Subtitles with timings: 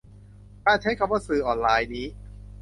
[0.65, 2.07] การใช้คำว่า "สื่อออนไลน์" นี้